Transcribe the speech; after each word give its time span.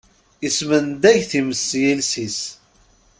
Ismendag 0.47 1.19
times 1.31 1.59
s 1.67 1.69
yiles-is. 1.81 2.39